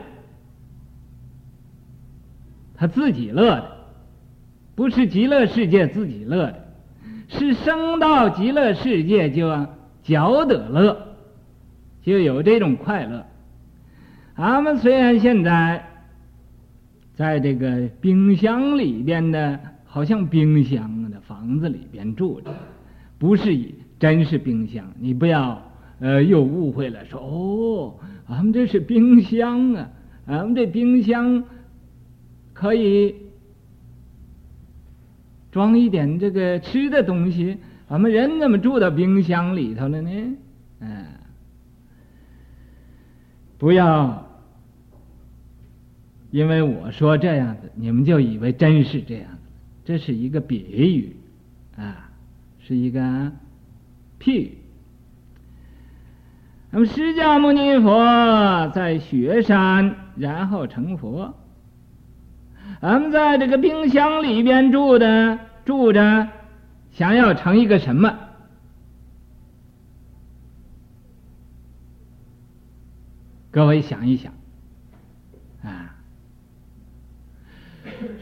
[2.74, 3.70] 他自己乐的，
[4.74, 6.64] 不是极乐世界自己乐的，
[7.28, 9.66] 是生到极乐世界就
[10.02, 11.16] 觉得乐，
[12.00, 13.26] 就有这种快乐。
[14.36, 15.84] 俺们虽然现在
[17.14, 22.54] 在这个冰箱里边的，好像冰箱的房子里边住着，
[23.18, 23.58] 不是
[23.98, 25.60] 真是冰箱，你不要
[25.98, 27.94] 呃又误会了，说哦，
[28.28, 29.90] 俺们这是冰箱啊，
[30.26, 31.42] 俺们这冰箱。
[32.60, 33.14] 可以
[35.52, 40.10] 装一点这个吃的东西，俺们人怎么住到冰箱里头了呢？
[40.80, 41.06] 嗯，
[43.58, 44.26] 不要
[46.32, 49.37] 因为我说这样子，你们就以为真是这样，
[49.88, 51.16] 这是一个比喻
[51.74, 52.10] 啊，
[52.60, 53.00] 是一个
[54.20, 54.58] 譬喻。
[56.70, 61.34] 那么释迦牟尼佛在雪山，然后成佛。
[62.80, 66.28] 俺们在这个冰箱里边住的住着，
[66.90, 68.14] 想要成一个什么？
[73.50, 74.34] 各位想一想，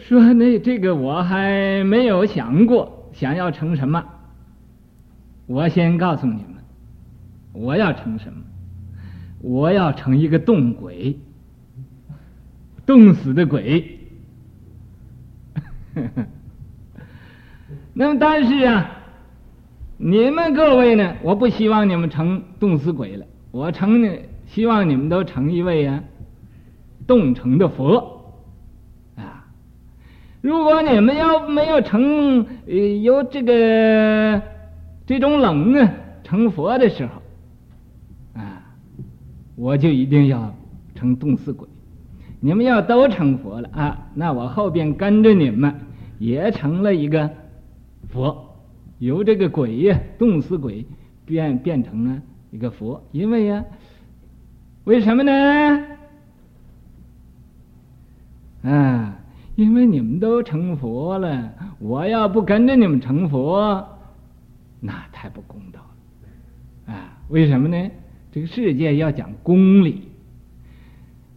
[0.09, 4.05] 说那这个我还没有想过想要成什么。
[5.47, 6.63] 我先告诉你们，
[7.53, 8.39] 我要成什么？
[9.41, 11.19] 我要成一个冻鬼，
[12.87, 13.99] 冻死的鬼。
[17.93, 18.89] 那么，但是啊，
[19.97, 21.17] 你们各位呢？
[21.21, 24.09] 我不希望你们成冻死鬼了，我成呢，
[24.47, 26.01] 希望你们都成一位啊，
[27.09, 28.16] 冻成的佛。
[30.47, 34.41] 如果你们要没有成，呃，有这个
[35.05, 35.91] 这种冷呢，
[36.23, 37.21] 成佛的时候。
[38.41, 38.63] 啊
[39.57, 40.55] 我就一定要
[40.95, 41.67] 成冻死鬼，
[42.39, 45.75] 你们要都成佛了啊，那我后边跟着你们
[46.21, 47.29] 也成了一个
[48.11, 48.57] 佛，
[49.01, 50.87] 由这个鬼呀，冻死鬼
[51.25, 52.23] 变变成了
[52.53, 53.65] 一个佛，因为呀，
[54.85, 55.87] 为什么呢？
[58.63, 59.17] 啊，
[59.57, 63.85] 因为你们都成佛了，我要不跟着你们成佛，
[64.81, 65.81] 那太不公道
[66.87, 67.19] 了啊！
[67.29, 67.91] 为什么呢？
[68.31, 70.09] 这个世界要讲公理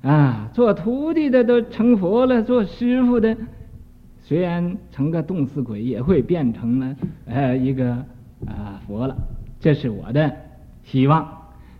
[0.02, 3.38] 啊，做徒弟的都成佛了，做师傅的
[4.22, 6.96] 虽然成个冻死鬼，也会变成了
[7.26, 7.94] 呃一个
[8.46, 9.16] 啊佛了。
[9.62, 10.36] 这是我的
[10.84, 11.26] 希望，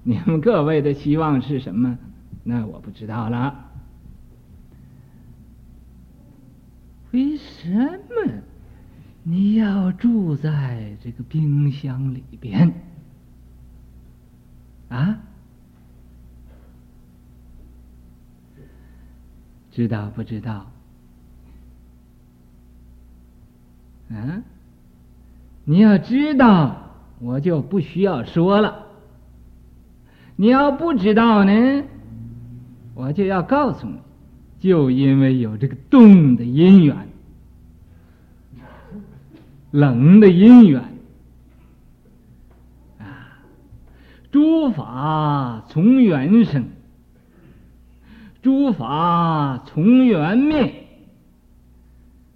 [0.04, 1.98] 你们各位的希望是什么？
[2.46, 3.69] 那我不知道了。
[7.12, 8.42] 为什么
[9.24, 12.72] 你要住在这个冰箱里边？
[14.90, 15.20] 啊，
[19.72, 20.72] 知道不知道？
[24.12, 24.44] 啊，
[25.66, 28.88] 你要知道，我就不需要说了。
[30.36, 31.84] 你要不知道呢，
[32.96, 34.00] 我就要告诉你，
[34.60, 37.08] 就因为有这个冻的因缘，
[39.72, 40.82] 冷的因缘
[42.98, 43.40] 啊。
[44.32, 46.66] 诸法从缘生，
[48.42, 50.88] 诸法从缘灭。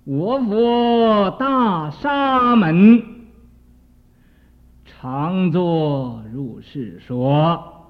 [0.05, 3.03] 我佛大沙门
[4.85, 7.87] 常作如是说，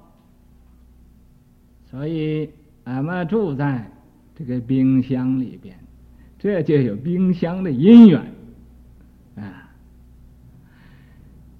[1.90, 2.50] 所以
[2.84, 3.90] 俺们住在
[4.36, 5.76] 这个冰箱里边，
[6.38, 8.20] 这就有冰箱的因缘
[9.36, 9.70] 啊。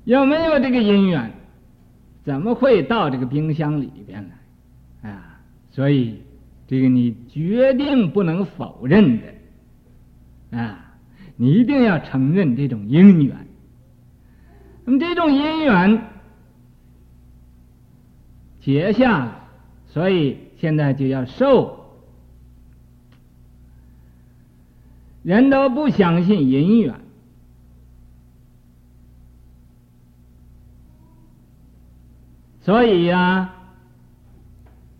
[0.04, 1.32] 有没有这个因缘？
[2.24, 4.28] 怎么会到这个冰箱里边
[5.02, 5.40] 来啊？
[5.70, 6.22] 所以
[6.66, 10.94] 这个你决定不能否认的啊！
[11.36, 13.36] 你一定要承认这种因缘。
[14.84, 16.02] 那么这种因缘
[18.60, 19.48] 结下了，
[19.86, 21.83] 所以现在就要受。
[25.24, 26.94] 人都不相信姻缘。
[32.60, 33.52] 所以呀、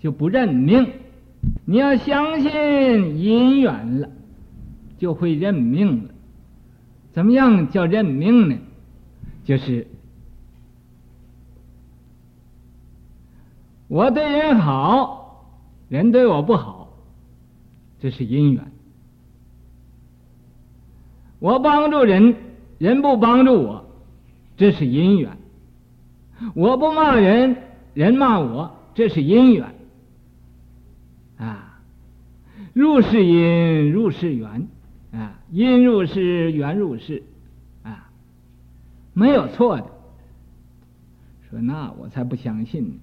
[0.01, 0.91] 就不认命。
[1.67, 4.11] 你要相信姻缘了，
[4.99, 6.11] 就会认命了。
[7.13, 8.59] 怎么样叫认命呢？
[9.45, 9.87] 就是
[13.89, 15.47] 我对人好，
[15.89, 16.89] 人对我不好，
[18.01, 18.74] 这是姻缘。
[21.45, 22.37] 我帮助人，
[22.79, 23.85] 人不帮助我，
[24.57, 25.37] 这是因缘。
[26.55, 27.55] 我不骂人，
[27.93, 29.75] 人骂我，这是因缘
[31.37, 31.83] 啊。
[32.73, 34.67] 入是因，入是缘
[35.13, 37.23] 啊，因入是，缘入是
[37.83, 38.11] 啊，
[39.13, 39.85] 没有错的。
[41.51, 42.95] 说那我才不相信呢。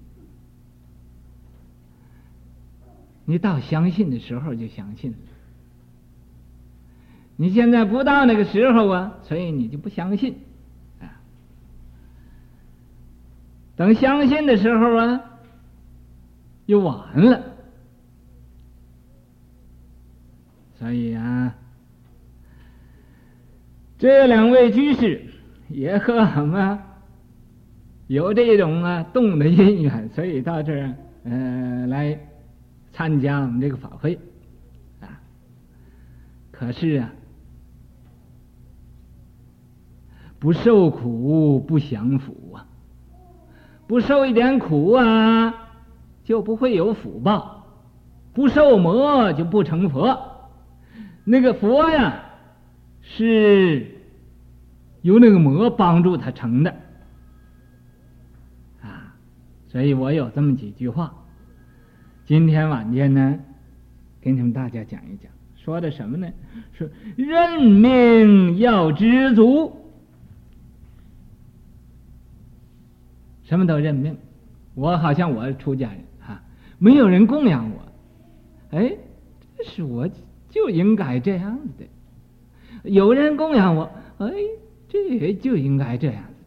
[3.24, 5.16] 你到相信的时候就相信了。
[7.36, 10.34] 你现在不到那个时候啊，所以你就不相信。
[11.00, 11.20] 啊
[13.74, 15.20] 等相信的时候啊，
[16.66, 17.42] 又晚了。
[20.78, 21.54] 所以啊，
[23.98, 25.24] 这两位居士
[25.68, 26.78] 也和我们
[28.08, 32.18] 有这种啊动的因缘，所以到这儿呃来
[32.92, 34.18] 参加我们这个法会
[35.00, 35.20] 啊。
[36.50, 37.12] 可是啊，
[40.42, 42.66] 不受苦不享福啊。
[43.86, 45.54] 不受一点苦啊，
[46.24, 47.62] 就不会有福报；
[48.32, 50.50] 不受魔就不成佛。
[51.22, 52.24] 那个佛呀，
[53.02, 53.86] 是
[55.02, 56.74] 由那个魔帮助他成的
[58.80, 59.14] 啊。
[59.68, 61.14] 所以我有这么几句话，
[62.24, 63.38] 今天晚间呢，
[64.20, 66.26] 跟你们大家讲一讲，说的什么呢？
[66.72, 69.78] 说认命要知足。
[73.52, 74.16] 什么都认命，
[74.74, 76.40] 我好像我出家人哈，
[76.78, 78.96] 没有人供养我，哎，
[79.58, 80.08] 这是我
[80.48, 82.90] 就应该这样子的。
[82.90, 84.32] 有人供养我，哎，
[84.88, 86.44] 这就应该这样子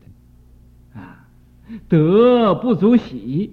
[0.96, 1.00] 的。
[1.00, 1.28] 啊，
[1.88, 3.52] 得不足喜，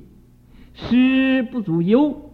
[0.73, 2.33] 失不足忧。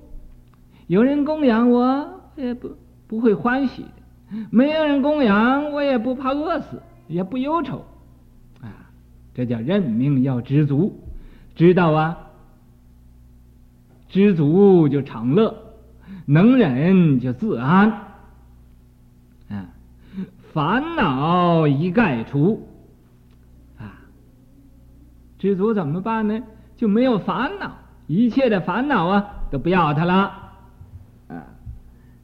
[0.87, 2.77] 有人供养我，也不
[3.09, 7.85] 不会欢喜的；没有人供养，我也不怕饿死，也不忧愁。
[8.61, 8.89] 啊，
[9.35, 10.97] 这叫认命要知足，
[11.59, 12.17] 知道啊。
[14.09, 15.55] 知足就常乐，
[16.25, 17.91] 能忍就自安，
[19.51, 19.69] 啊，
[20.55, 22.67] 烦恼一概除，
[23.79, 24.01] 啊，
[25.39, 26.41] 知足怎么办呢？
[26.75, 30.15] 就没有烦恼，一切的烦恼啊都不要它了，
[31.29, 31.45] 啊，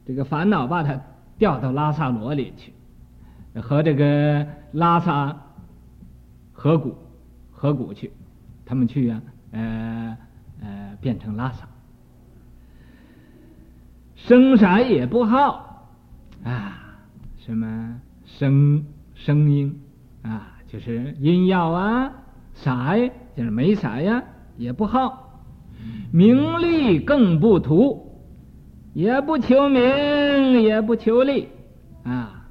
[0.07, 0.99] 这个烦恼把它
[1.37, 2.73] 调到拉萨罗里去，
[3.61, 5.37] 和这个拉萨
[6.51, 6.97] 河谷
[7.51, 8.11] 河谷去，
[8.65, 10.17] 他们去啊，呃
[10.61, 11.67] 呃，变成拉萨。
[14.15, 15.91] 生啥也不好
[16.43, 16.97] 啊，
[17.37, 19.79] 什么声声音
[20.23, 22.11] 啊，就是音药啊，
[22.53, 24.23] 啥呀就是没啥呀，
[24.57, 25.43] 也不好。
[26.11, 28.23] 名利更不图，
[28.93, 31.49] 也不求名，也不求利
[32.03, 32.47] 啊，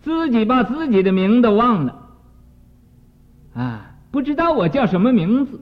[0.00, 2.08] 自己把自己的名都忘了
[3.54, 5.60] 啊，不知道我叫什么名字。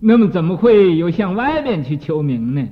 [0.00, 2.68] 那么怎么会有向外边去求名呢？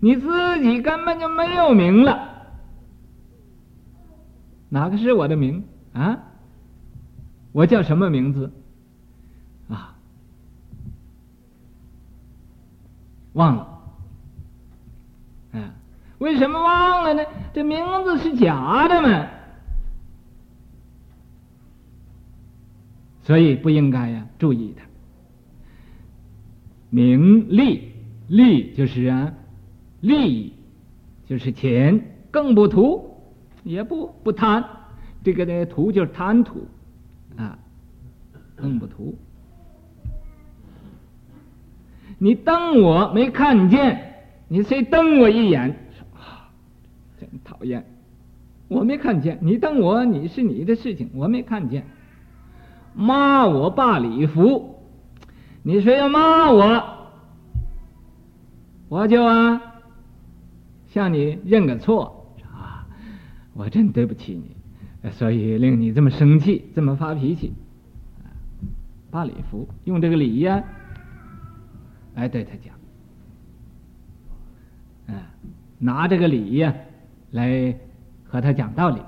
[0.00, 2.30] 你自己根本就没有名了。
[4.68, 6.18] 哪个是我的名啊？
[7.52, 8.52] 我叫什么名字？
[9.68, 9.94] 啊，
[13.32, 13.68] 忘了。
[15.52, 15.74] 啊，
[16.18, 17.22] 为什么忘了呢？
[17.52, 19.26] 这名字是假的嘛，
[23.24, 24.84] 所以不应该呀，注意它。
[26.90, 27.90] 名利，
[28.28, 29.34] 利就是啊，
[30.00, 30.52] 利
[31.26, 32.00] 就是钱，
[32.30, 33.16] 更不图，
[33.64, 34.62] 也不不贪，
[35.24, 36.68] 这个呢，图就是贪图，
[37.36, 37.58] 啊，
[38.54, 39.16] 更不图。
[42.18, 44.14] 你瞪我没看见，
[44.46, 45.74] 你谁瞪我一眼，
[47.18, 47.84] 真讨厌，
[48.68, 51.84] 我没看见，你瞪我，你是你的事情，我没看见。
[52.94, 54.80] 骂我罢礼服。
[55.62, 57.08] 你说要骂我，
[58.88, 59.60] 我就啊
[60.88, 62.86] 向你认个错啊，
[63.54, 67.52] 我真对不起你，所以令你这么生气，这么发脾气。
[69.10, 70.62] 罢礼服，用这个礼呀
[72.14, 72.74] 来对他讲，
[75.16, 75.22] 啊，
[75.78, 76.74] 拿这个礼呀
[77.30, 77.74] 来
[78.24, 79.00] 和他讲道理。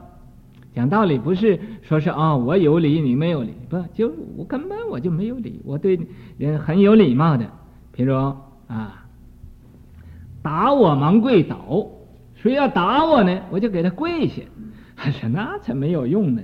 [0.77, 5.99] 讲道理不是说是啊、我有理你没有理，不就我根本我就没有理，我对
[6.37, 7.47] 人很有礼貌的。
[7.93, 8.14] 比如
[8.68, 9.07] 啊，
[10.43, 11.87] 打我忙跪倒，
[12.35, 14.43] 谁要打我呢，我就给他跪下。
[14.95, 16.43] 还 是那才没有用呢。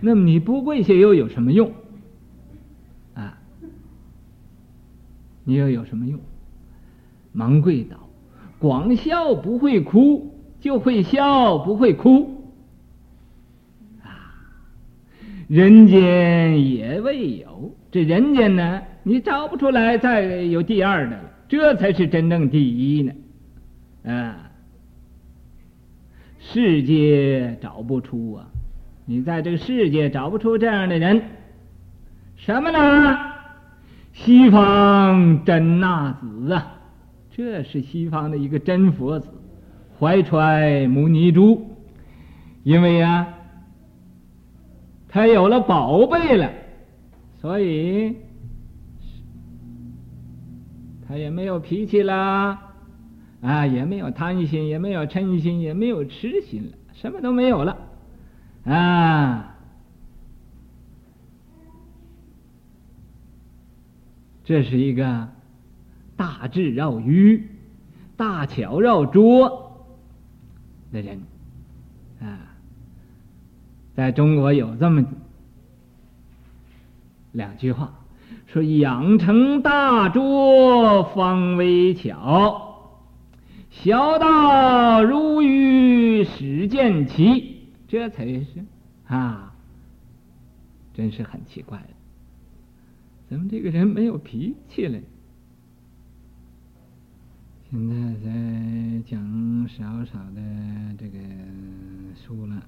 [0.00, 1.72] 那么你不跪下又有什么用？
[3.14, 3.36] 啊，
[5.42, 6.20] 你又有什么用？
[7.32, 7.96] 忙跪倒，
[8.60, 12.35] 光笑不会哭，就会笑不会哭。
[15.48, 23.12] 人间也未有，这人间呢，你找不出来再有第二的了，这才是真正第一呢，
[24.12, 24.50] 啊，
[26.40, 28.48] 世界找不出啊，
[29.04, 31.22] 你在这个世界找不出这样的人，
[32.34, 33.16] 什么呢？
[34.12, 36.74] 西方真那子啊，
[37.30, 39.28] 这是西方的一个真佛子，
[40.00, 41.76] 怀揣牟尼珠，
[42.64, 43.28] 因为啊。
[45.08, 46.52] 他有了宝贝了，
[47.40, 48.16] 所以
[51.08, 52.58] 他也没有脾气了，
[53.40, 57.78] 啊，也没有贪心，也没有嗔心，也没有痴心了，什么都没有了，
[58.64, 59.56] 啊，
[64.44, 65.28] 这是一个
[66.16, 67.48] 大智绕愚、
[68.16, 69.86] 大巧绕拙
[70.92, 71.20] 的人，
[73.96, 75.02] 在中国有这么
[77.32, 77.94] 两句话，
[78.46, 82.92] 说养成大拙方为巧，
[83.70, 87.56] 小道如愚始见奇，
[87.88, 88.44] 这才是
[89.06, 89.54] 啊，
[90.92, 91.88] 真是很奇怪了，
[93.30, 94.98] 怎么这个人没有脾气了？
[97.70, 100.40] 现在在讲少少的
[100.98, 101.18] 这个
[102.14, 102.62] 书了。